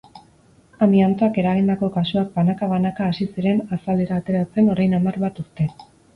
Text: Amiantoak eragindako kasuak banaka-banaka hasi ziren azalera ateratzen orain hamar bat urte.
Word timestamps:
Amiantoak 0.85 1.37
eragindako 1.41 1.89
kasuak 1.97 2.31
banaka-banaka 2.39 3.11
hasi 3.11 3.29
ziren 3.35 3.63
azalera 3.79 4.19
ateratzen 4.25 4.75
orain 4.77 4.99
hamar 5.03 5.23
bat 5.29 5.45
urte. 5.47 5.71